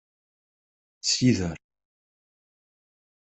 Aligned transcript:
Sider. 1.09 1.55